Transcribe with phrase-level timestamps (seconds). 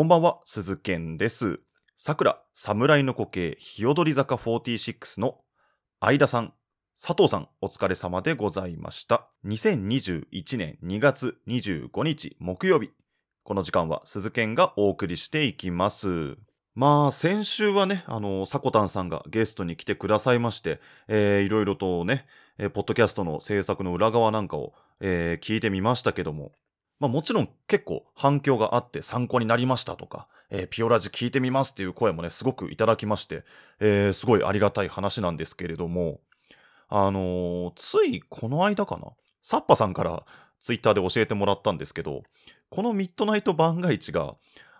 [0.00, 1.60] こんばんは、鈴健です。
[1.98, 5.42] 桜、侍の苔、日踊り坂46の
[6.00, 6.54] 相田さん、
[6.98, 9.28] 佐藤さん、お疲れ様でございました。
[9.44, 12.92] 2021年2月25日木曜日。
[13.42, 16.38] この時間は鈴健がお送りしていきます。
[16.74, 22.24] まあ、先週はね、あの、さこたんさんがゲストに来てくださいまして、えーいろいろとね、
[22.56, 26.52] えーポッドキャストの制作の裏側なんかを、えー聞いてみましたけども、
[27.00, 33.44] まあもちろん結構反響があって参考になりましたとか、えーピオラジ聞いてみますっていう声もね、すごくいただきまして、
[33.80, 36.20] えーすごいありがたい話なんですけれども、
[36.88, 40.24] あのーついこの間かな、サッパさんから
[40.60, 42.22] ツイッターで教えてもらったんですけど、
[42.68, 44.36] このミッドナイト番外地が、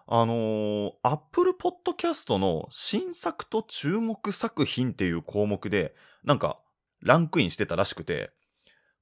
[0.06, 6.58] あのー、Apple Podcast の新作と注目作品っていう項目で、なんか、
[7.00, 8.30] ランクインしてたらしくて、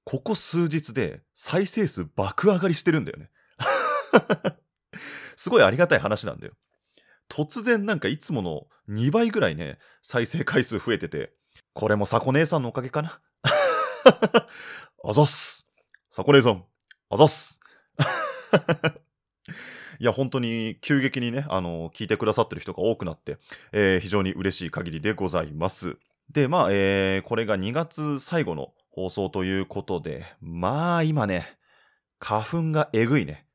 [0.09, 3.29] ここ数日で再生数爆上がりしてるんだよね。
[5.37, 6.55] すごいありがたい話なんだよ。
[7.29, 11.35] 突然なんかいつもの2倍ぐらいね、再生回数増えてて、
[11.75, 13.21] これもさこ姉さんのおかげかな。
[15.05, 15.69] あざっす。
[16.09, 16.65] さこ姉さん、
[17.11, 17.61] あざっす。
[20.01, 23.37] いや、本当に急激にね、あの、聞いてくださってる人が多くなって、
[23.73, 25.99] えー非常に嬉しい限りでございます。
[26.31, 31.57] で、まあ、えーこれが2月最後の放送ということで、まあ、今ね、
[32.19, 33.47] 花粉がえぐいね。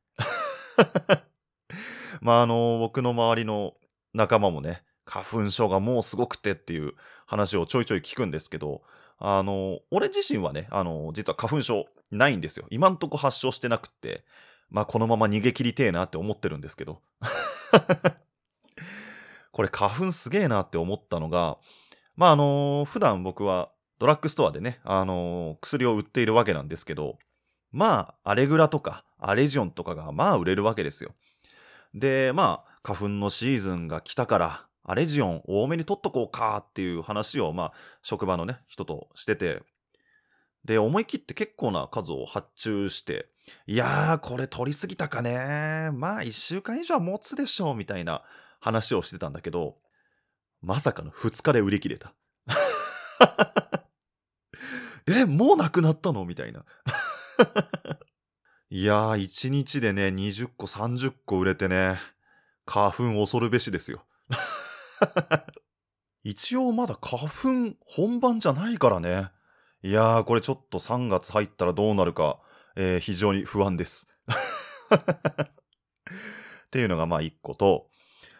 [2.21, 3.73] まあ、あの、僕の周りの
[4.13, 6.93] 仲間もね、花粉症がもうすごくてっていう
[7.25, 8.83] 話をちょいちょい聞くんですけど、
[9.17, 12.65] あの、俺自身はね、あの、実は花粉症ないんですよ。
[12.69, 14.23] 今んとこ発症してなくって、
[14.69, 17.01] まあ、このまま逃げ切りてえなって思ってるんですけど。
[19.51, 21.57] これ花粉すげえなって思ったのが、
[22.15, 27.17] まあ、あの、普段僕はドラッグストアでね、あの、薬を売っているわけなんですけど、
[27.71, 31.13] まあ、アレグラとかアレジオンとかがまあ売れるわけですよ。
[31.93, 39.61] で、まあ、花粉のシーズンが来たから、アレジオン多めに取っとこうかっていう話を、まあ、職場のね、人としてて、
[40.65, 43.27] で、思い切って結構な数を発注して、
[43.65, 48.23] いやー、これ取りすぎたかねまあ、1週間以上は持つでしょう、みたいな
[48.59, 49.77] 話をしてたんだけど、
[50.61, 52.13] まさかの2日で売り切れた。
[55.07, 56.25] え、もうなくなったの？
[56.25, 56.65] みたいな。
[58.69, 61.97] いやー、1日でね、20個、30個売れてね、
[62.65, 64.05] 花粉恐るべしですよ。
[66.23, 69.29] 一応まだ花粉本番じゃないからね。
[69.83, 72.39] いやー、これちょっと3月入ったらどうなるか、
[72.75, 74.07] えー非常に不安です。
[76.67, 77.87] っていうのがまあ1個と、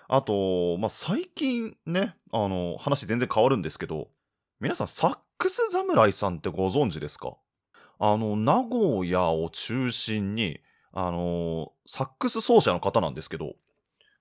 [0.08, 4.10] あと、まあ最近ね、あの、話全然変わるんですけど、
[4.64, 7.36] 皆さんサックス侍さんってご存知ですか？
[8.00, 10.62] あの、名古屋を中心に、
[10.94, 13.56] あの、サックス奏者の方なんですけど、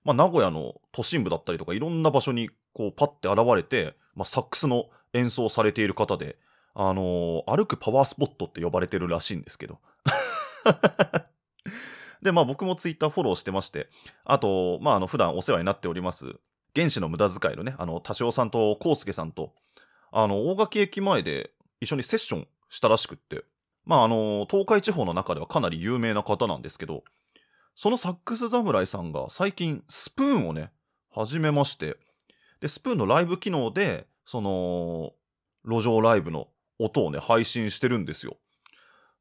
[0.03, 6.35] まあ、名古屋の都心部だったりとかいろんな場所にこうパッて現れて、まあ、サックスの演奏されている方で、
[6.75, 9.79] あの歩くパワースポットって呼ばれてるらしいんですけど。
[12.21, 13.87] で、まあ僕もツイッターフォローしてまして、
[14.25, 16.35] あと、まああの普段お世話になっております、
[16.75, 19.53] 原始の無駄遣いのね、あの、多少さんと康介さんと、
[20.15, 21.51] あの、大垣駅前で
[21.81, 23.43] 一緒にセッションしたらしくって、
[23.83, 27.03] まああの、東海地方の中ではかなり有名な方なんですけど、
[27.73, 30.71] そのサックス侍さんが最近スプーンをね、
[31.09, 31.97] 始めまして、
[32.59, 35.13] で、スプーンのライブ機能で、その、
[35.65, 36.47] 路上ライブの
[36.77, 38.37] 音をね、配信してるんですよ。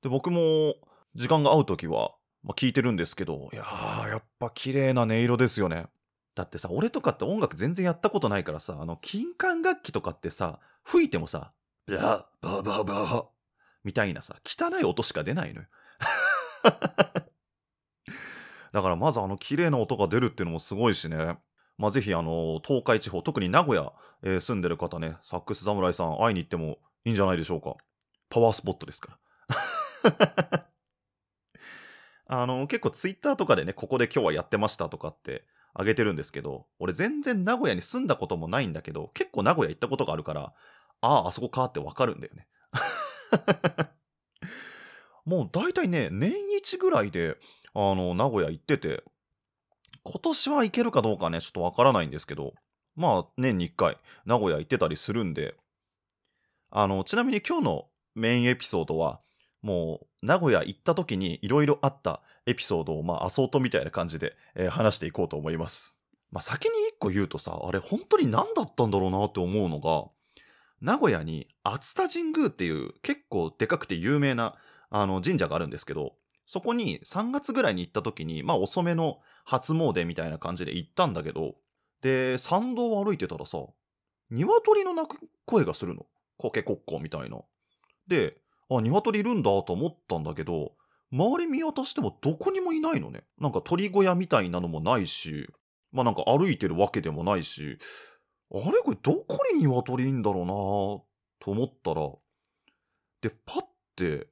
[0.02, 0.74] で、僕も
[1.14, 2.12] 時間が合うときは、
[2.44, 5.86] まあ、聞いてるんですけど、いやー、やっぱ綺麗な音色ですよね。
[6.34, 11.52] だってさ、俺とかって音楽全然やったことないからさ、あの、金管楽器とかってさ、吹いてもさ、
[11.86, 13.28] ブラババババ
[13.84, 15.68] みたいなさ、汚い音しか出ないのよ。
[18.72, 21.36] だからまずあの綺麗な音が出るっていうのもすごいしね。
[21.76, 27.74] まあ、ぜひあの、東海地方、特に名古屋、えー住んでる方ね、サックス侍さん会いに行ってもいいんじゃないでしょうか。
[28.30, 29.18] パワースポットですか
[30.02, 30.68] ら。
[32.28, 35.44] あの、結構ツイッターとかでね、ここで今日はやってましたとかって
[35.74, 40.52] あげてるんですけど、俺全然名古屋に住んだこともないんだけど、結構名古屋行ったことがあるから、
[41.00, 42.46] ああ、あそこかってわかるんだよね。
[45.24, 47.36] もう大体ね、年一ぐらいで、
[47.74, 49.02] あの、名古屋行ってて、
[50.04, 52.54] 今年は行けるかどうかね、ちょっとわからないんですけど、
[52.96, 55.54] まあ、年に1回、名古屋行ってたりするんで、
[56.70, 59.20] あの、ちなみに今日のメインエピソードは、
[59.62, 65.96] もう、名古屋行った時にいろいろあったエピソードを、まあ、アソートみたいな感じで、えー話していこうと思います。
[66.30, 70.10] まあ、先に1個言うとさ、あれ本当に何だったんだろうなって思うのが、
[70.80, 74.56] 名古屋に熱田神宮っていう結構でかくて有名な
[74.90, 76.14] あの神社があるんですけど、
[76.46, 81.54] そこに3月ぐらいに行った時に、まあ遅めの初詣みたいな感じで行ったんだけど、
[82.00, 83.58] で、参道を歩いてたらさ、
[84.30, 86.06] 鶏の鳴く声がするの。
[86.38, 87.38] コケコッコみたいな。
[88.08, 88.38] で、
[88.68, 90.72] あ、鶏いるんだと思ったんだけど、
[91.12, 93.24] 周り見渡してもどこにもいないのね。
[93.38, 95.48] なんか鳥小屋みたいなのもないし、
[95.92, 97.78] まあなんか歩いてるわけでもないし、
[98.50, 100.52] あれこれどこに鶏いんだろうな
[101.38, 102.10] と思ったら、
[103.20, 103.64] で、パッ
[103.96, 104.28] て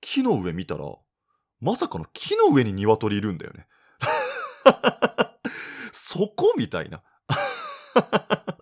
[0.00, 0.84] 木の上見たら、
[1.60, 3.66] まさかの木の上に鶏いるんだよね。
[5.92, 7.02] そこみたいな。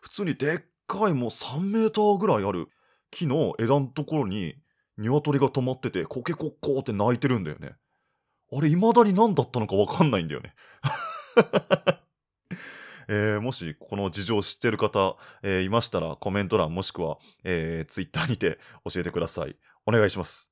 [0.00, 2.68] 普通にでっかいもう3メーターぐらいある
[3.10, 4.56] 木の枝のところに
[4.98, 7.74] 鶏が止まっててコケコッコーって鳴いてるんだよね。
[8.52, 10.54] あれ未だに何だったのかわかんないんだよね。
[13.08, 18.58] えー、もしこの事情を知ってる方、えー、いましたらコメント欄もしくは、えー、ツイッターにて
[18.90, 19.56] 教えてください。
[19.86, 20.50] お願いします。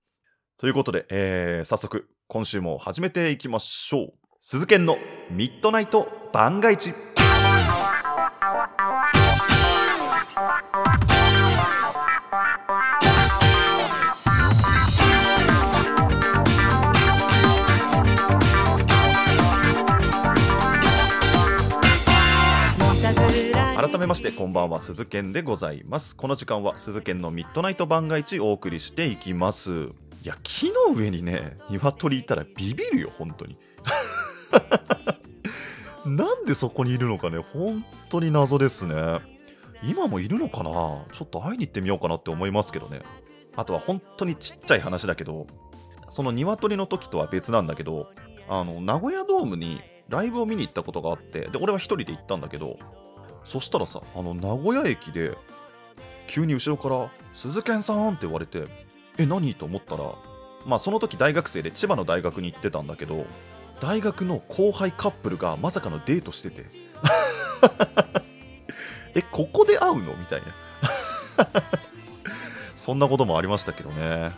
[0.58, 4.12] ということで、えー、早速今週も始めていきましょう。
[4.40, 4.98] 鈴研の
[5.30, 6.92] ミッドナイト番外地。
[24.02, 26.16] めましてこんばんは鈴研でございます。
[26.16, 29.70] この時間は鈴研のミッドナイト番外地お送りしていきます。
[29.70, 29.84] い
[30.24, 33.56] や木の上にね鶏いたらビビるよ本当に。
[36.04, 39.20] なんでそこにいるのかね本当に謎ですね。
[39.84, 40.70] 今もいるのかな？
[41.12, 43.02] ちょっと会いに行ってみようかなって思いますけどね。
[43.54, 45.46] あとは本当にちっちゃい話だけど
[46.08, 48.10] その鶏の時とは別なんだけど
[48.48, 52.80] あの名古屋ドームにライブを見に行ったことがあってで俺は一人で行ったんだけど
[53.44, 55.36] そしたらさ、あの、名古屋駅で、
[56.28, 58.64] 急に後ろから「鈴賢さん!」って言われて
[59.18, 59.54] え何？
[59.54, 60.04] と思ったら
[60.64, 63.26] まあその時大学生で千葉の大学に行ってたんだけど
[63.80, 66.64] 大学の後輩カップルがまさかのデートしてて。
[69.14, 70.14] えここで会うの？
[70.14, 70.46] みたいな。
[72.76, 74.32] そんなこともありましたけどね。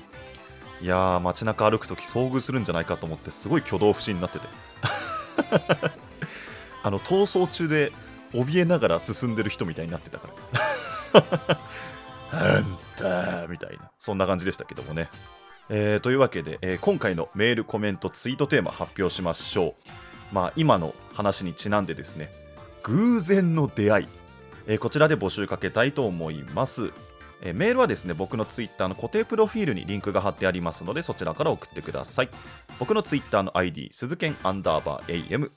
[0.81, 4.49] いやー街中歩く時遭遇するんじゃないかと思ってすごい挙動不審になってて。
[6.83, 7.93] あの逃走中で
[8.35, 11.59] 怯えながら進んでる人みたいになってたから。
[12.33, 15.09] あんたみたいな、そんな感じでしたけどもね。
[15.71, 19.75] えー、というわけで、えー、今回のメール、コメント、ツイートテーマ発表しましょ
[20.33, 20.35] う。
[20.35, 22.31] まあ、今の話にちなんでですね、
[22.83, 24.09] 偶然の出会い、
[24.67, 26.91] えー、こちらで募集かけたいと思います。
[27.43, 32.31] えメールはですね、僕のツイッターの固定プロフィールにリンクが貼ってありますので、そちらから送ってください。
[32.79, 35.51] 僕のツイッターの ID、鈴剣アンダーバー AM、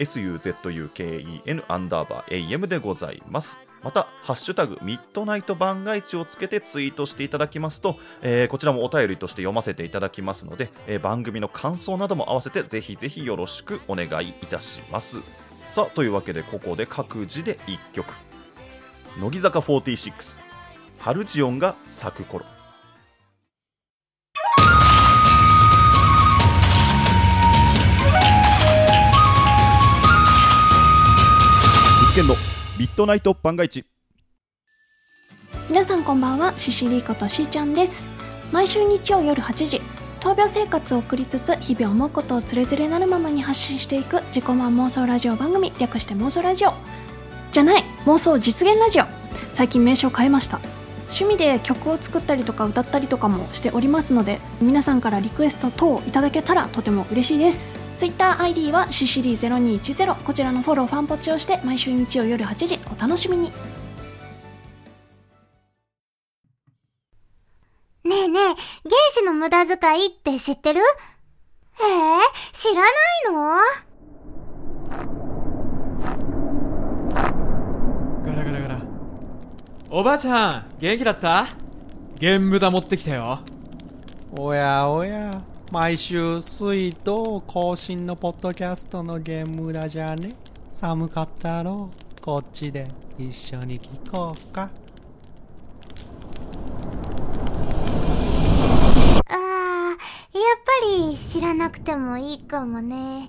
[0.00, 3.58] suzuken アンダーバー am でございます。
[3.82, 15.18] また、ハッシュタグミッドナイト番外地をつけてツイートしていただきますと、えー、こちらもお便りとして読ませていただきますので、えー、番組の感想なども合わせてぜひぜひよろしくお願いいたします。
[15.70, 18.12] さあ、というわけでここで各自で1曲。
[19.20, 20.40] 乃木坂46、
[20.98, 22.46] ハルジオンが咲く頃。
[32.14, 32.36] 健の
[32.78, 33.84] ミッドナイト番外地
[35.68, 38.06] 皆さんこんばんはシシリことしーちゃんです。
[38.52, 39.80] 毎週日曜夜8時
[40.20, 46.72] 闘病生活を送りつつ日々思うことをつれづれなるままに発信していく自己満妄想ラジオ番組略して妄想ラジオ。
[47.50, 49.06] じゃない妄想実現ラジオ。
[49.50, 50.60] 最近名称変えました。
[51.10, 57.78] 趣味で曲を作ったりとか歌ったりとかもしておりますので皆さんからリクエスト等いただけたらとても嬉しいです。
[57.98, 63.52] TwitterID はシシリ0210こちらのフォローファンポチをして毎週日曜夜8時お楽しみに。
[68.04, 68.56] ねえねえ原
[69.14, 70.80] 子の無駄遣いって知ってる？
[70.80, 72.90] えー、知らない
[73.32, 73.58] の
[78.22, 78.80] ガラガラガラ
[79.96, 81.50] おばあちゃん元気だった？
[82.18, 83.38] ゲームだ持ってきたよ。
[84.36, 85.40] おやおや。
[85.70, 90.34] 毎週水道更新のポッドキャストのゲームだじゃね。
[90.68, 91.90] 寒かったろ。
[92.20, 92.88] こっちで
[93.20, 94.68] 一緒に聞こうか。
[99.28, 99.96] あーやっ
[100.64, 100.72] ぱ
[101.08, 103.28] り知らなくてもいいかもね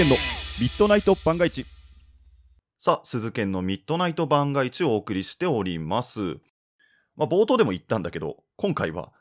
[0.00, 0.16] 健の
[0.58, 1.66] ミッドナイト番外地
[2.78, 6.38] さあ鈴研のミッドナイト番外地をお送りしております
[7.16, 9.12] まあ冒頭でも言ったんだけど今回は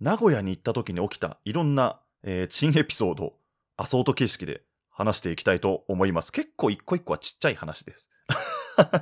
[0.00, 3.34] 名古屋に行った時に起きたいろんな、えー、珍エピソード、
[3.76, 6.32] アソート形式で話していきたいと思います。
[6.32, 8.10] 結構一個一個はちっちゃい話です。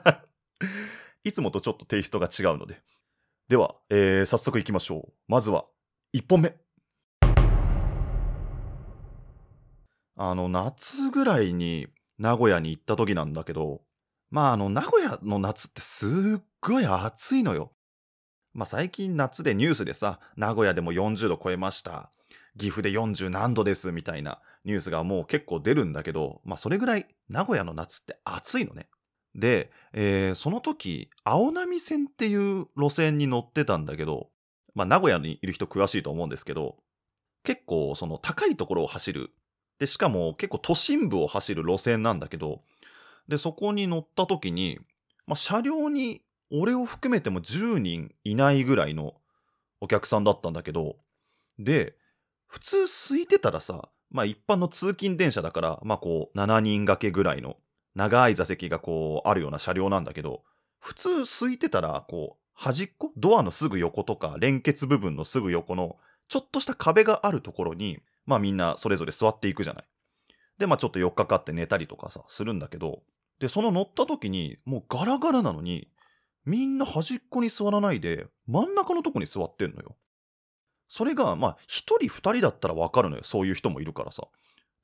[1.24, 2.82] いつもとちょっとテイストが違うので。
[3.48, 5.12] では、えー、早速行きましょう。
[5.26, 5.64] まずは、
[6.12, 6.54] 1本目。
[10.16, 13.82] あの、夏ぐらいに名古屋に行った時なんだけど、
[14.30, 17.72] まあ、あの、名古屋の夏ってすっごい暑いのよ。
[18.52, 22.12] まあ、最近夏でニュースでさ、名古屋でも40度超えました。
[22.58, 28.88] 岐阜で40何度ですみたいなニュースがもう結構出るんだけど、まあ、それぐらい名古屋の夏って暑いのね。
[29.34, 34.30] で、えーその時、青波線っていう路線に乗ってたんだけど、
[34.74, 36.76] まあ、名古屋にいる人詳しいと思うんですけど、
[37.42, 39.30] 結構その高いところを走る。
[39.78, 42.62] で、しかも結構都心部を走る路線なんだけど、
[43.28, 44.78] で、そこに乗った時に、
[45.26, 49.14] まあ、車両に俺を含めても10人いないぐらいの
[49.80, 50.96] お客さんだったんだけど、
[51.58, 51.96] で、
[52.46, 57.56] 普通空いてたらさ、まあ一般の通勤電車だから、まあこう7人掛けぐらいの
[57.94, 60.42] 長い座席がこうあるような車両なんだけど、
[60.78, 65.96] 普通空いてたら、こう端っこドアのすぐ横とか連結部分のすぐ横の
[66.28, 69.84] ちょっとした壁があるところに、まあみんなそれぞれ座っていくじゃない。
[70.58, 73.02] で、まあちょっと4日かかって寝たりとかさ、するんだけど、
[73.40, 75.88] で、その乗った時に、もうガラガラなのに、
[76.44, 79.96] みんな端っこに座らないで、真ん中のとこに座ってんのよ。
[80.88, 83.24] それが、まあ、一人二人だったらわかるのよ。
[83.24, 84.28] そういう人もいるからさ。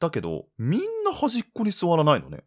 [0.01, 2.45] だけど、みんな端っこに座らないのね。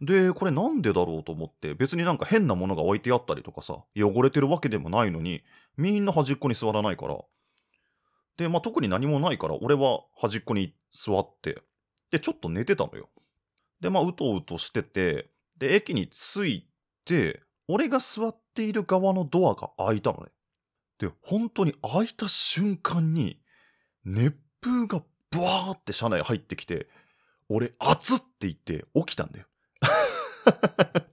[0.00, 5.42] で、これなんでだろうと思って、別になんか変なものが置いてあったりとかさ、汚れてるわけでもないのに、
[5.76, 7.16] みんな端っこに座らないから。
[8.36, 11.62] で、まあ特に何もないから、俺は端っこに座って、
[12.10, 13.08] で、ちょっと寝てたのよ。
[13.80, 16.68] で、まあ、うとうとしてて、で、駅に着い
[17.04, 20.30] て、俺が座っている側のドアが開いたのね。
[20.98, 23.40] で、本当に開いた瞬間に、
[24.04, 26.88] 熱風がブワーって車内入ってきて、
[27.48, 29.46] 俺、熱って言って起きたんだよ。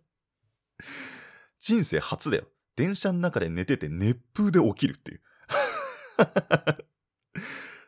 [1.60, 2.48] 人生初だよ。
[2.76, 5.22] 電車の中で寝てて熱風で起きるっていう。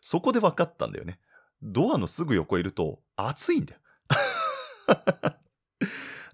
[0.01, 1.19] そこで分かったんだよね。
[1.61, 3.79] ドアのすぐ横いると暑いんだよ。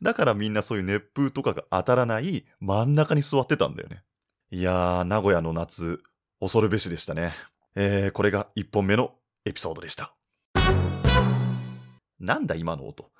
[0.01, 4.03] だからみんなそういう熱風とかが当たらない真ん中に座ってたんだよね。
[4.51, 6.01] いやー、名古屋の夏、
[6.39, 7.33] 恐るべしでしたね。
[7.75, 10.15] えー、これが1本目のエピソードでした。
[12.19, 13.11] なんだ今の音。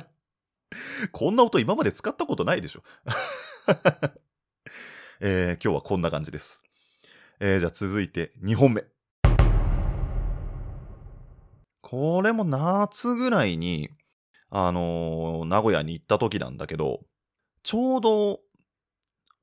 [1.12, 2.82] こんな音今まで使ったことないでしょ。
[5.20, 6.62] えー、今日はこんな感じです。
[7.40, 8.84] えー、じゃあ続いて2本目。
[11.80, 13.90] これも夏ぐらいに、
[14.50, 17.00] あのー名古屋に行った時なんだけど、
[17.62, 18.40] ちょうど、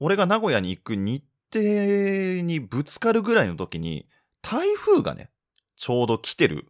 [0.02, 1.24] 俺が名古屋に行く日
[1.54, 4.10] 程にぶつかるぐらいの時に、
[4.42, 5.32] 台風がね、
[5.78, 6.68] ちょうど来てる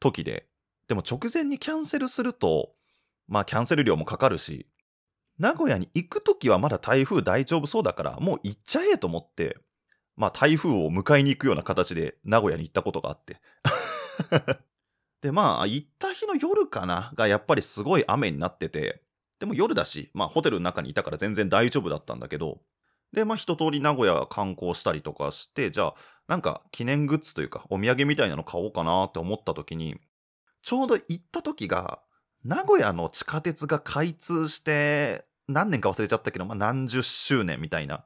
[0.00, 0.48] 時で、
[0.88, 2.72] でも直前にキャンセルすると、
[3.28, 4.66] まあキャンセル料もかかるし、
[5.38, 9.56] 名古屋に行く時はまだ台風大丈夫そうだから、もう行っちゃえと思って、
[10.16, 13.40] まあ台風を迎えに行くような形で名古屋に行ったことがあって。
[15.20, 19.02] で、まあ、行った日の夜かながやっぱりすごい雨になってて、
[19.40, 22.60] でも夜だし、まあホテルの中にいたから全然大丈夫だったんだけど、
[23.12, 25.94] で、まあ一通り名古屋観光したりとかして、じゃあ、
[26.28, 29.98] なんか記念グッズというかお土産みたいなの買おうかなって思った時に、
[30.62, 32.00] ちょうど行った時が、
[32.44, 38.04] 名古屋の地下鉄が開通して、何年か忘れちゃったけど、まあ何十周年みたいな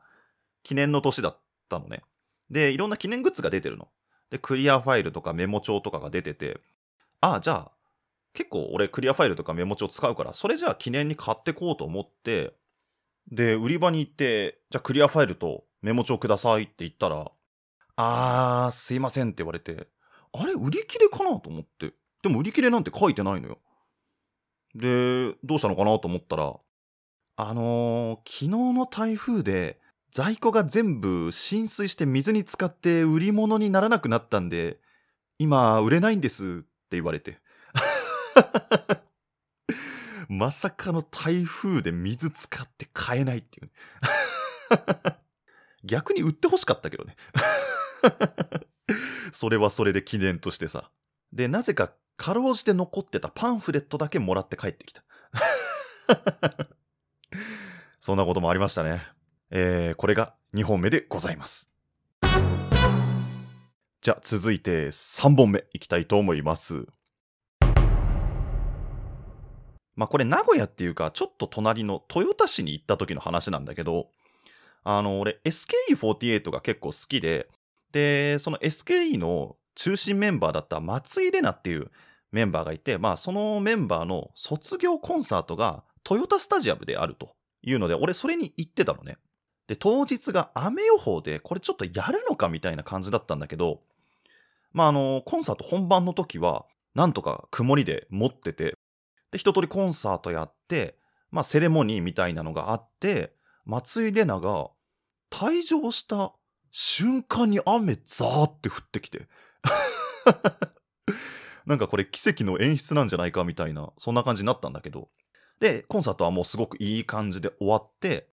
[0.62, 2.02] 記念の年だったたのね。
[2.50, 3.88] で、いろんな記念グッズが出てるの。
[4.30, 6.60] で、クリアファイルとかメモ帳とかが出てて、
[7.20, 7.72] ああ、じゃあ、
[8.34, 12.54] 結構俺クリアファイルとかメモ帳使うから、それじゃあ記念に買ってこうと思って、
[13.30, 17.30] で、売り場に行って、じゃあクリアファイルとメモ帳くださいって言ったら、
[17.96, 19.88] あー、すいませんって言われて、
[20.32, 21.92] あれ、売り切れかなと思って。
[22.22, 23.58] でも売り切れなんて書いてないのよ。
[24.74, 26.54] で、どうしたのかなと思ったら、
[27.36, 29.80] あのー昨日の台風で
[30.18, 34.78] 在庫が全部浸水して水に浸かって売り物にならなくなったんで、
[35.38, 37.38] 今売れないんですって言われて。
[40.28, 43.70] まさかの台風で水使って買えないっていう。
[45.86, 47.14] 逆に売ってほしかったけどね。
[49.30, 50.90] それはそれで記念としてさ。
[51.32, 55.04] で、なぜかかろうじて残ってたパンフレットだけもらって帰ってきた。
[58.00, 59.16] そんなこともありましたね。
[59.50, 61.70] えー、これが2本目でございます。
[64.00, 66.86] じゃあ続いて3本目いきたいと思います。
[69.96, 74.10] まあこれ名古屋っていうかちょっと隣の豊田市に行った時の話なんだけど、
[74.84, 77.48] あの俺 SKE48 が結構好きで、
[77.92, 81.90] で、その SKE の中心メンバーだった松井玲奈っていう
[82.30, 89.16] メンバーがいて、まあそのメンバーの卒業コンサートがトヨタスタジアムであるというので、俺それに行ってたのね。
[89.68, 93.82] で、当日が雨予報で、これちょっとやるのかみたいな感じだったんだけど、
[94.72, 98.76] まああの、コンサート本番の時は、なんとか曇りで持ってて、
[99.30, 100.96] で、一通りコンサートやって、
[101.30, 103.34] まあセレモニーみたいなのがあって、
[103.66, 104.70] 松井玲奈が
[105.30, 106.32] 退場した
[106.70, 109.28] 瞬間に雨ザーって降ってきて。
[111.66, 115.10] なんかこれ奇跡の演出なんじゃないかみたいな、そんな感じになったんだけど。
[115.60, 118.30] で、コンサートはもうすごくいい感じで終わって、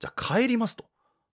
[0.00, 0.86] じゃあ帰りますと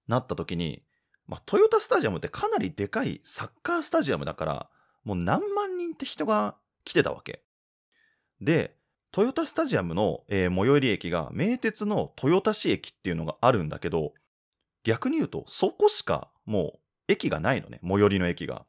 [0.07, 0.83] なった時に、
[1.27, 4.69] まあ、トヨタスタジアムってかなりでかいサッカースタジアムだから、
[5.03, 7.41] もう何万人って人が来てたわけ。
[8.41, 8.75] で、
[9.11, 14.13] トヨタスタジアムの、えー最寄り駅が名鉄の豊田市駅っていうのがあるんだけど、
[14.83, 18.65] 逆に言うとそこしかもう駅がないのね、最寄りの駅が。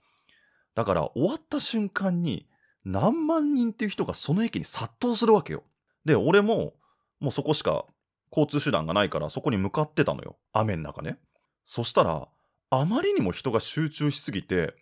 [0.75, 2.49] だから終わった瞬間に
[2.85, 5.65] 何万人っていう人がその駅に殺到するわけよ。
[6.05, 6.75] で、俺も
[7.21, 7.85] もうそこしか
[8.31, 10.39] 交通手段がないからそこに向かってたのよ。
[10.53, 11.19] 雨の中ね。
[11.65, 12.29] そしたら、
[12.71, 14.75] あまりにも人が集中しすぎて、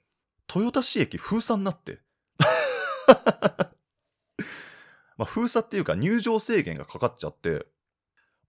[0.53, 2.01] 豊田市駅封鎖になって。
[5.17, 7.67] まあ封鎖っていうか入場制限がかかっちゃって、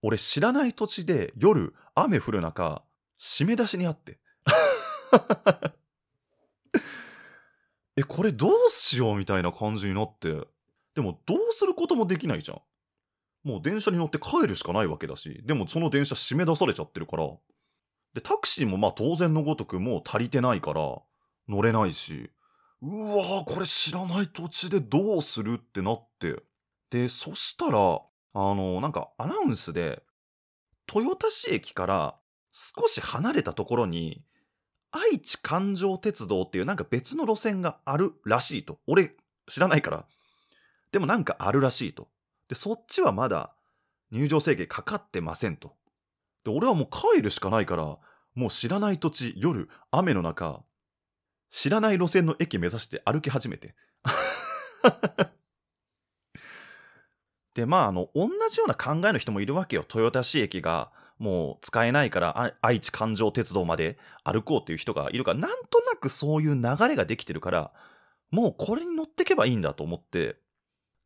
[0.02, 2.84] 俺知らない土地で夜雨降る中、
[3.18, 4.20] 締め出しにあって。
[7.96, 10.46] え、これどうしようみたいな感じになって。
[10.94, 12.62] でもどうすることもできないじゃん。
[13.48, 17.26] もう電車に乗って帰るしかないわけだし、でもその電車締め出されちゃってるから。
[18.12, 20.98] で、タクシーもまあ当然のごとくもう足りてないから
[21.48, 22.30] 乗れないし、
[22.82, 26.42] うわーこれ知らない土地でどうするってなって。
[26.90, 28.00] で、そしたら、あ
[28.34, 30.02] の、なんかアナウンスで、
[30.94, 32.16] 豊田市駅から
[32.52, 34.22] 少し離れたところに、
[34.90, 38.78] 愛知環状鉄道っていうなんか別の路線があるらしいと。
[38.86, 39.16] 俺
[39.48, 40.06] 知らないから。
[40.92, 42.08] でもなんかあるらしいと。
[42.48, 43.54] で、そっちはまだ
[44.10, 45.74] 入場制限かかってませんと。
[46.44, 47.98] で、俺はもう帰るしかないから、
[48.34, 50.62] もう知らない土地、夜、雨の中、
[51.50, 53.74] 知らない路線の駅目指して歩き始めて。
[57.54, 59.84] で、まあ、あの、同じような考えの人もいるわけよ。
[59.92, 67.72] 豊田市駅がもう使えないから、愛知環状鉄道まで歩こうっていう人がいるから、なんとなくそういう流れができてるから、
[68.30, 70.36] もうこれに乗ってけばいいんだと思って、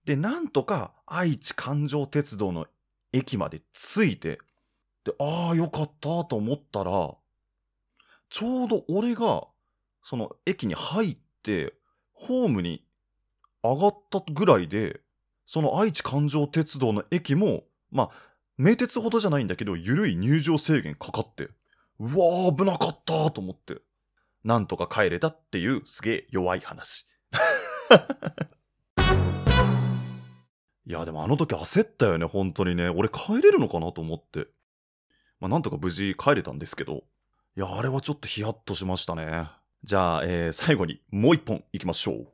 [0.05, 2.67] で、なんとか愛知環状鉄道の
[3.13, 4.39] 駅まで着いて、
[5.05, 7.15] で、ああ、よかったと思ったら、
[8.31, 9.47] ちょうど俺が、
[10.03, 11.75] その駅に入って、
[12.13, 12.85] ホームに
[13.63, 15.01] 上がったぐらいで、
[15.47, 18.11] その愛知環状鉄道の駅も、まあ、
[18.57, 21.51] 名鉄ほどじゃないんだけど、緩い入場制限かかって、
[21.99, 23.81] うわー、危なかったと思って、
[24.45, 27.07] なんとか帰れたっていうすげえ弱い話。
[30.85, 32.89] いや、でもあの時焦ったよね、本当にね。
[32.89, 34.49] 俺帰れるのかなと思って。
[35.39, 37.05] まあ、なんとか無事帰れたんですけど。
[37.57, 39.49] いや、あれはちょっとヒヤッとしましたね。
[39.85, 42.29] じゃあ、えー最後にもう一本いきましょう。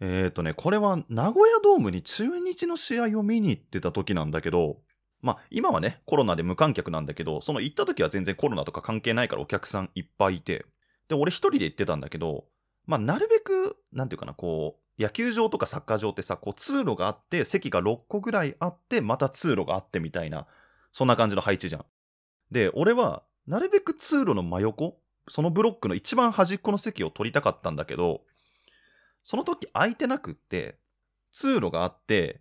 [0.00, 4.78] えーとね、これは名古屋ドームに中日の試合を見に行ってた時なんだけど、
[5.20, 10.66] まあ今はね、コロナで無観客なんだけど、その行った時は全然コロナとか関係ないからお客さんいっぱいいて、
[11.08, 12.46] で、俺一人で行ってたんだけど、
[12.86, 20.46] まあなるべく、なんていうかな、こう、野球場とかサッカー場ってさ、こう通路があって、席が6個ぐらいあって、また通路があってみたいな、
[20.92, 21.84] そんな感じの配置じゃん。
[22.50, 28.22] で、俺は、なるべく通路の真横、そのブロックの一番端っこの席を取りたかったんだけど、
[29.22, 30.76] その時空いてなくって、
[31.30, 32.40] 通路があって、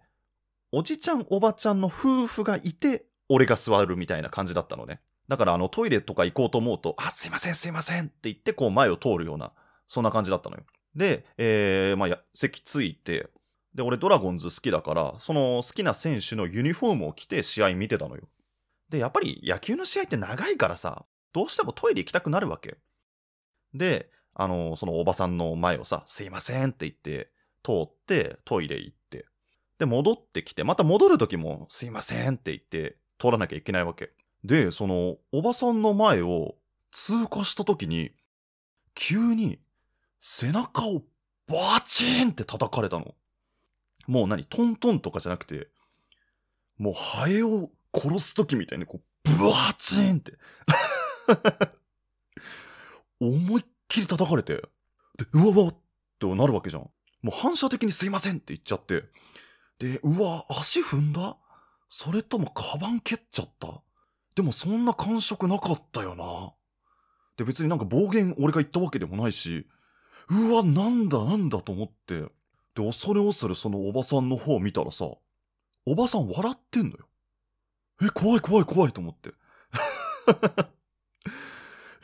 [0.71, 5.01] おじちゃんおばちゃんの夫婦がいて、俺が座るみたいな感じだったのね。
[5.27, 9.53] だからあのトイレとか行こうと思うと、あ、すいませんすいませんって言ってこう前を通るような、
[9.91, 10.63] そんな感じだったのよ。
[10.95, 13.27] で、えー、まあ、席ついて、
[13.75, 18.23] で、俺ドラゴンズ好きだから、その好きな選手のユニフォームを着て試合見てたのよ。
[18.87, 22.77] で、やっぱり野球の試合って長いからさ、どうしてもトイレ行きたくなるわけ。
[23.73, 27.29] で、あの、そのおばさんの前をさ、すいませんって言って、
[27.61, 29.25] 通って、トイレ行って、
[29.77, 34.11] で、戻ってきて、また戻る時も、すいませんって言って、通らなきゃいけないわけ。
[34.45, 36.55] で、その、おばさんの前を
[36.91, 38.11] 通過した時に、
[38.95, 39.59] 急に、
[40.21, 41.03] 背中を
[41.47, 43.15] バチーンって叩かれたの。
[44.07, 45.67] もう何トントンとかじゃなくて、
[46.77, 50.37] もうハエを殺す時みたいに、こう、ブワーチーンって。
[53.19, 54.61] 思いっきり叩かれて、
[55.17, 55.75] で、うわわっ
[56.19, 56.83] てなるわけじゃん。
[56.83, 56.91] も
[57.27, 59.03] う反射的にすいませんって言っちゃって、
[59.79, 61.37] で、うわ、足踏んだ？
[61.89, 63.81] それともカバン蹴っちゃった？
[64.35, 66.53] でもそんな感触なかったよな。
[67.37, 69.67] で、別になんか暴言俺が言ったわけでもないし、
[70.29, 72.29] うわ、なんだなんだと思って、で、
[72.75, 75.09] 恐れ恐れそのおばさんの方を見たらさ、
[75.85, 77.07] おばさん笑ってんのよ。
[78.01, 79.31] え、怖い怖い怖いと思って。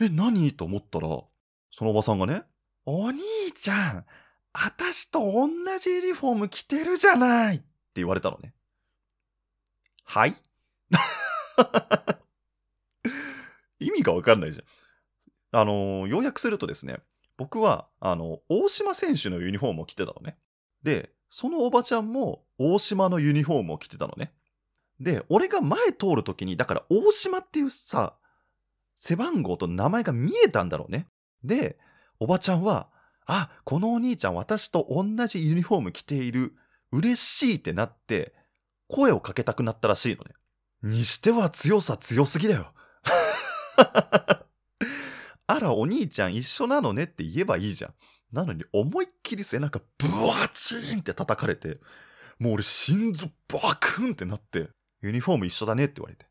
[0.00, 0.52] え、何？
[0.52, 1.08] と思ったら、
[1.70, 2.42] そのおばさんがね、
[2.86, 3.20] お兄
[3.54, 4.06] ちゃん、
[4.52, 7.64] あたしと同じユニフォーム着てるじゃないって
[7.96, 8.54] 言われたのね。
[10.04, 10.34] はい？
[13.80, 14.64] 意味がわかんないじゃん。
[15.60, 16.98] あのー要約するとですね、
[17.38, 20.36] 僕は、あの、大島選手のユニフォームを着てたのね。
[20.82, 24.32] で、そのおばちゃんも大島のユニフォームを着てたのね。
[25.00, 28.16] で、俺が前通るときに、だから大島っていうさ、
[28.96, 31.06] 背番号と名前が見えたんだろうね。
[31.44, 31.78] で、
[32.18, 32.88] おばちゃんは、
[33.26, 36.54] あ、このお兄ちゃん私と同じユニフォーム着ている。
[36.90, 38.34] 嬉しいってなって、
[38.88, 40.32] 声をかけたくなったらしいのね。
[40.82, 42.72] にしては強さ強すぎだよ。
[45.48, 47.94] あら、お兄ちゃん一緒なのねって言えばいいじゃん。
[48.32, 51.80] なのに思いっきり背中ブワチーンって叩かれて、
[52.38, 54.68] もう俺心臓バクンってなって、
[55.00, 56.26] ユニフォーム一緒だねって言われて。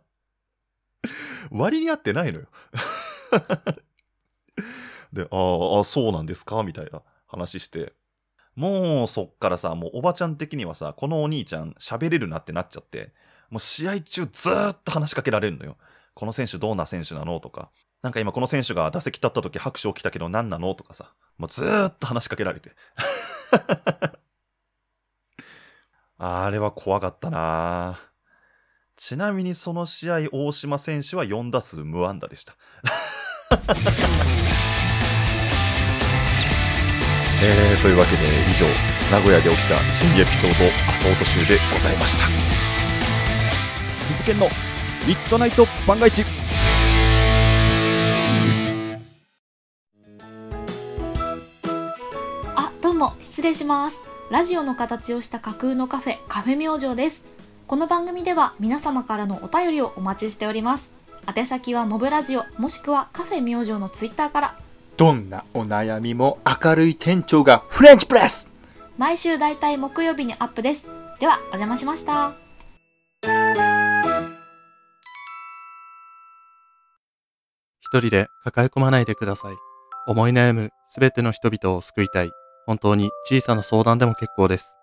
[1.50, 2.46] 割に合ってないのよ。
[5.14, 7.94] で、ああ、そうなんですかみたいな話して。
[8.54, 13.14] もうそっからさ、もうおばちゃん的にはさ、このお兄ちゃん喋れるなってなっちゃって、
[13.48, 15.78] もう試合中ずーっと話しかけられるのよ。
[16.16, 17.38] この選手どんな選手なの？
[17.40, 17.70] とか。
[18.02, 20.74] なんか今この選手が打席立った時拍手起きたけど何なの？
[20.74, 21.12] とかさ。
[21.36, 22.72] もうずーっと話しかけられて。
[26.18, 28.00] あれは怖かったな
[28.96, 32.56] ちなみにその試合、大島選手は4打数無安打でした。
[37.42, 38.64] えー、というわけで以上、
[39.14, 42.24] 名古屋で起きた珍エピソードアソート集でございました。
[44.02, 44.48] 鈴研の
[45.06, 46.24] ミッドナイト番外地
[52.56, 54.00] あ、どうも、失礼します。
[54.32, 57.22] ラジオの形をした架空のカフェ、カフェ明星です。
[57.68, 60.90] この番組では皆様からのお便りをお待ちしております。
[61.32, 64.58] 宛先はモブラジオ、もしくはカフェ明星のツイッターから、
[64.96, 68.48] どんなお悩みも明るい店長がフレンチプレス
[68.98, 70.88] 毎週だいたい木曜日にアップです。
[71.20, 72.45] では、お邪魔しました。
[77.96, 79.54] 一人で抱え込まないでください。
[80.06, 82.30] 思い悩むすべての人々を救いたい。
[82.66, 84.76] 本当に小さな相談でも結構です。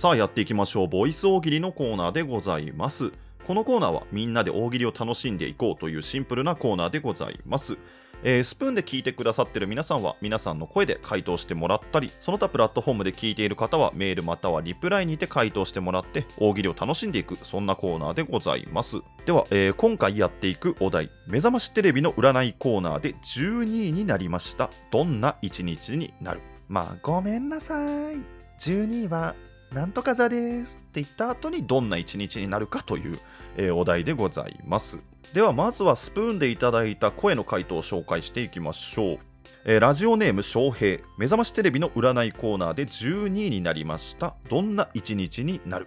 [0.00, 0.88] さあ、やっていきましょう。
[0.88, 3.12] ボイス大喜利のコーナーでございます。
[3.46, 7.76] このコーナーはみんなで大喜利を楽しんでいこうというシンプルなコーナーでございます。
[8.22, 26.40] えースプーンで聞いてくださってる皆さんは皆さんの声で回答してもらったりその他プラットフォームで聞いている方はメールまたはリプライにて回答してもらって大喜利を楽しんでいくそんなコーナーでございますでは、えー今回やっていくお題目覚ましテレビの占いコーナーで12位になりましたどんな一日になる？
[26.68, 27.74] まあごめんなさ
[28.12, 28.16] い
[28.60, 29.34] 12位は
[29.72, 33.18] なんとか座ですって言った後にどんな一日になるかという、
[33.56, 34.98] えーお題でございます
[35.32, 39.18] ではまずはスプーンでいただいた声の回答を紹介していきましょう、
[39.64, 45.86] えーラジオネーム翔平目覚ましテレビの占いコーナーで12位になりましたどんな一日になる？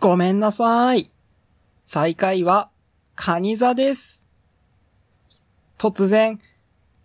[0.00, 1.10] ごめんなさい。
[1.84, 2.70] 最下位は、
[3.16, 4.28] カニ座です。
[5.76, 6.38] 突然、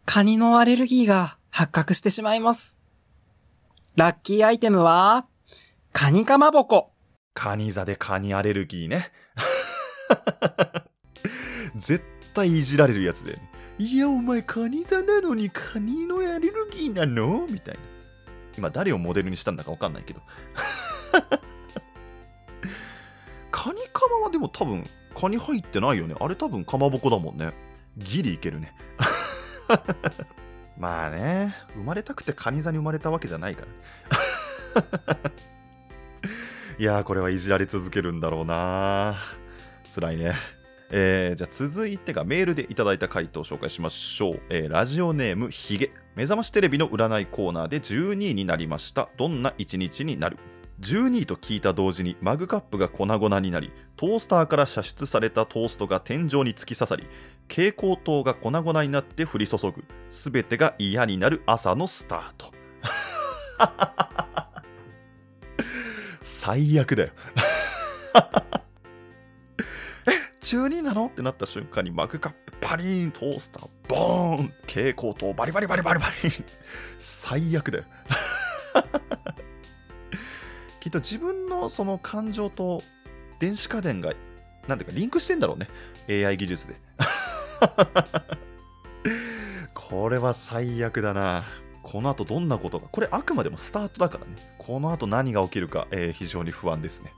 [0.06, 2.78] カニのアレルギーが発覚してしまいます。
[3.98, 5.28] ラッキーアイテムは、
[5.98, 6.92] カニかまぼこ。
[7.34, 9.14] カニ座でカニアレルギーね。
[11.78, 12.04] 絶
[12.34, 13.40] 対いじられるやつで、
[13.78, 17.48] いやお前カニ座なのにカニのアレルギーなの？
[17.50, 17.80] みたいな。
[18.58, 20.20] 今誰をモデルにしたんだかわかんないけど。
[23.50, 24.84] カニカマはでも多分
[25.18, 26.16] カニ入ってないよね。
[26.20, 27.54] あれ多分かまぼこだもんね。
[27.96, 28.76] ギリいけるね。
[30.78, 31.56] まあね。
[31.74, 33.64] 生まれたくてカニ座に生まれたわけじゃないか
[34.76, 35.32] ら。
[36.78, 39.16] いやー、これはいじられ続けるんだろうな
[39.94, 40.34] 辛いね。
[40.92, 44.42] えー、じゃあ続いてがメールでいただいた回答を紹介しましょう。
[44.50, 45.92] えーラジオネームひげ。
[46.16, 49.08] 目覚ましテレビの占いコーナーで12位になりました。
[49.18, 50.38] どんな一日になる
[50.82, 57.08] ?12 位と聞いた同時にマグカップが粉々になり、トースターから射出されたトーストが天井に突き刺さり、
[57.48, 59.86] 蛍光灯が粉々になって降り注ぐ。
[60.10, 62.54] すべてが嫌になる朝のスタート。
[66.46, 67.12] 最悪だよ。
[70.06, 76.32] え、中2なのってなった瞬間にマグカップパリーン、トースターボーン、蛍光灯バリバリバリバリバリ。
[77.00, 77.86] 最悪だよ。
[80.82, 82.84] きっと自分のその感情と
[83.40, 84.14] 電子家電が、
[84.68, 85.68] なんていうかリンクしてんだろうね。
[86.08, 86.76] AI 技術で。
[89.74, 91.44] これは最悪だな。
[91.86, 94.32] この後どんなことが、これあくまでもスタートだからね。
[94.58, 97.14] この後何が起きるか、えー非常に不安ですね。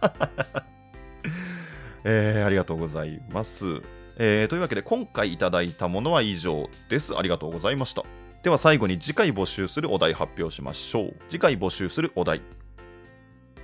[2.04, 3.82] えーありがとうございます。
[4.16, 7.14] えーというわけで今回いただいたものは以上です。
[7.14, 8.04] ありがとうございました。
[8.42, 11.14] では最後に次回募集するお題発表しましょう。
[11.28, 12.40] 次回募集するお題。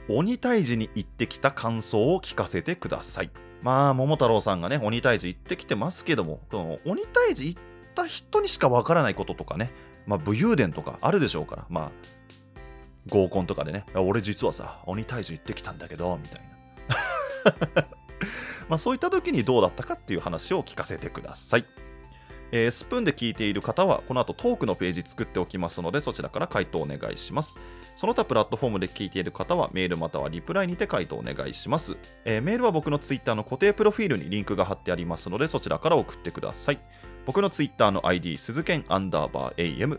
[0.09, 3.31] 鬼退治に行ってきた感想を聞かせてください。
[3.63, 7.61] まあ、桃太郎さんがね、鬼退治行ってきてますけども、この鬼退治行っ
[7.95, 9.73] た人にしかわからないこととかね、
[10.07, 11.91] まあ、武勇伝とかあるでしょうから、まあ、
[13.09, 16.45] 合コンとかでね、俺実はさ、鬼退治行ってきたんだけど、みたい
[17.75, 17.89] な。
[18.69, 21.67] まあ、そういった時にどうだったかっていう話を聞かせてください。
[22.53, 27.59] えースプーンで聞いている方は、この後トークのページ作っておきますので、そちらから回答お願いします。
[27.97, 31.97] その他プラットフォームで聞いている方は、メールまたはリプライにて回答お願いします。
[32.25, 36.79] えーメールは僕のツイッターの固定プロフィールにリンクが貼ってありますので、そちらから送ってください。
[37.27, 39.99] 僕のツイッターの ID、鈴剣アンダーバー AM、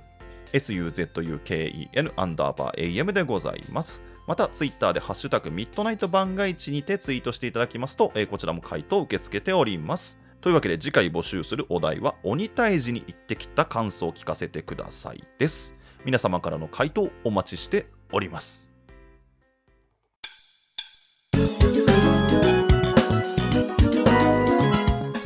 [0.54, 4.02] suzuken アンダーバー AM でございます。
[4.28, 10.18] また、ツイッターでハッシュタグミッドナイト番外地にてツイートしていただきますと、えーこちらも回答を受け付けております。
[10.42, 15.76] というわけで次回募集するお題は鬼退治に行ってきた感想を聞かせてくださいです。
[16.06, 18.72] 皆様からの回答お待ちしております。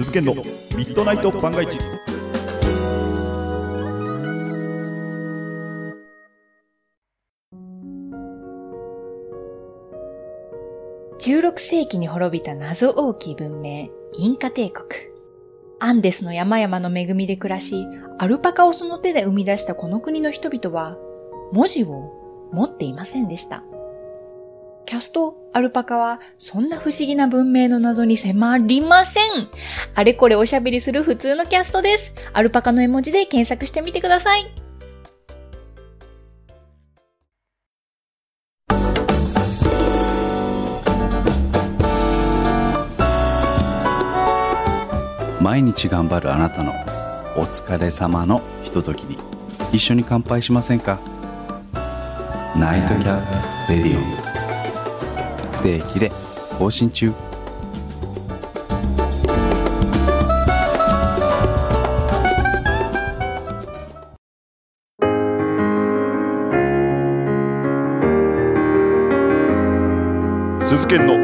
[0.10, 0.42] 鈴研のミ
[0.88, 1.78] ッドナイト番外地。
[11.20, 14.88] 16世紀に滅びた謎多き文明、インカ帝国。
[15.80, 17.86] アンデスの山々の恵みで暮らし、
[18.18, 20.98] アルパカをその手で生み出したこの国の人々は、
[21.52, 23.64] 文字を持っていませんでした。
[24.90, 29.24] キャスト、アルパカは、そんな不思議な文明の謎に迫りません
[29.94, 32.12] あれこれおしゃべりする普通のキャストです。
[32.34, 34.52] アルパカの絵文字で検索してみてください。
[45.40, 46.72] 毎日頑張るあなたの
[47.38, 49.20] お疲れ様のひとときに
[49.72, 51.00] 一緒に乾杯しませんか？
[52.58, 54.29] ナイトキャップレディオ
[55.62, 56.12] 定期で
[56.58, 57.14] 更新中。
[70.66, 71.18] 鈴研の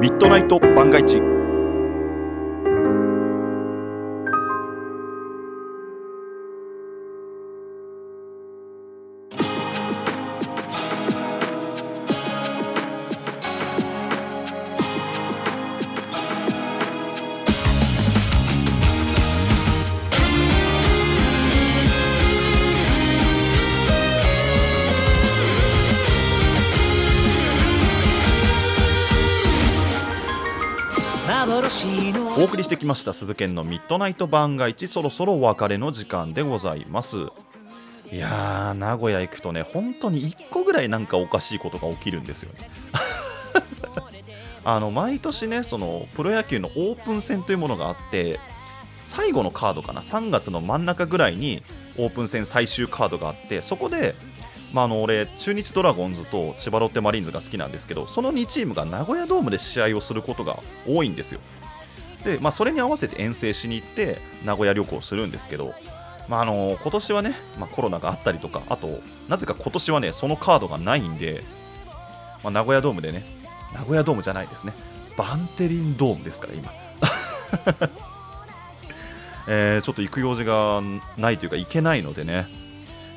[0.00, 1.33] ミッドナイト番外地。
[32.84, 33.14] きました。
[33.14, 37.16] 鈴研のミッドナイト番外地そろそろお別れの時間でございます。
[38.12, 42.70] いやー名古屋行くとね本当に1個ぐらいなんかおかしいことが起きるんですよね。
[44.64, 48.38] あの毎年ねそのプロ野球のオープン戦というものがあって
[49.00, 51.62] 最後のカードかな3月の真ん中ぐらいに
[51.96, 54.14] オープン戦最終カードがあってそこで
[54.74, 61.38] まあ、あの俺、中日ドラゴンズと千葉ロッテマリーンズが好きなんですけど、その2チームが名古屋ドームで試合をすることが多いんですよ。
[62.24, 65.74] で、まあ、それに合わせて遠征しに行って、名古屋旅行するんですけど、
[66.28, 71.42] まあ、あの今年はね、まあ、コロナがあったりとか、あと、なぜか今年はね、そのカードがないんで、
[72.42, 73.24] まあ、名古屋ドームでね、
[73.72, 74.72] 名古屋ドームじゃないですね、
[75.16, 76.72] バンテリンドームですから、今。
[79.46, 80.80] えーちょっと行く用事が
[81.18, 82.48] ないというか、行けないのでね、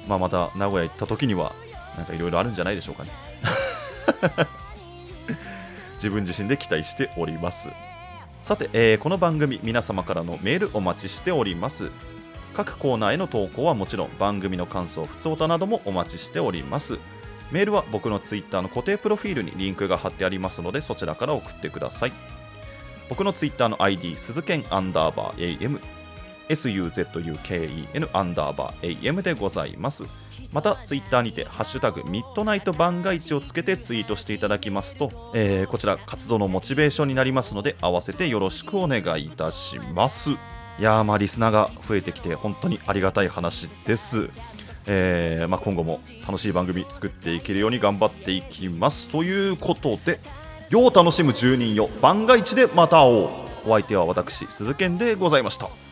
[0.08, 1.54] まあ、また名古屋行った時には
[1.98, 3.10] なんかいろいろあるんじゃないでしょうかね
[5.96, 7.70] 自分自身で期待しております
[8.47, 11.91] さて、えーこの番組皆様からのメールお待ちしております。
[12.53, 16.97] 各コーナーへの投稿はもちろん番組の感想ふつおたなどもお待ちしております。
[17.51, 22.13] メールは僕のツイッターの固定プロフィールにリンクが貼ってありますのでそちらから送ってください。
[23.10, 25.81] 僕のツイッターの ID 鈴剣アンダーバー AM
[26.47, 30.05] SUZUKEN アンダーバー AM でございます。
[30.58, 40.32] またツイッターにて「ハッシュタグミッドナイト番外地」をつけてツイートしていただきますと、えーこちら活動のモチベーションになりますので合わせてよろしくお願いいたします。
[40.32, 40.36] い
[40.80, 44.32] やーまあリスナーが増えてきて本当にありがたい話です。
[44.88, 49.10] えーまあ、今後も楽しい番組作っていけるように頑張っていきます。
[49.10, 50.20] ということで
[50.72, 53.30] 「よう楽しむ住人よ番外地でまた会おう」
[53.70, 55.87] お相手は私鈴賢でございました。